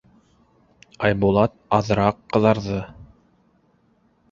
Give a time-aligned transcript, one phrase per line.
[1.09, 2.83] Айбулат аҙыраҡ ҡыҙарҙы: